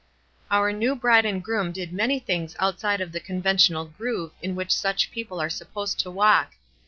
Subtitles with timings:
[0.49, 4.71] Our new bride and groom did many things outside of the conventional groove in which
[4.71, 6.53] such people are supposed to walk.